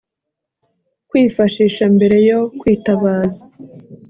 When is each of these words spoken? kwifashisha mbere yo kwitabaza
kwifashisha 1.09 1.83
mbere 1.95 2.17
yo 2.29 2.39
kwitabaza 2.59 3.43